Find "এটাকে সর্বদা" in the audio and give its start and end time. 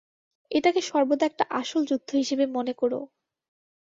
0.51-1.25